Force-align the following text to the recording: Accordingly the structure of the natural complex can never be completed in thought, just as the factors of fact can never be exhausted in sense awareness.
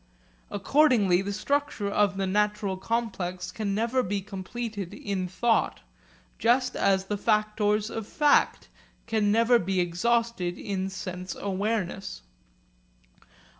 Accordingly 0.49 1.21
the 1.21 1.31
structure 1.31 1.87
of 1.87 2.17
the 2.17 2.25
natural 2.25 2.75
complex 2.75 3.51
can 3.51 3.75
never 3.75 4.01
be 4.01 4.19
completed 4.19 4.95
in 4.95 5.27
thought, 5.27 5.81
just 6.39 6.75
as 6.75 7.05
the 7.05 7.19
factors 7.19 7.91
of 7.91 8.07
fact 8.07 8.67
can 9.05 9.31
never 9.31 9.59
be 9.59 9.79
exhausted 9.79 10.57
in 10.57 10.89
sense 10.89 11.35
awareness. 11.35 12.23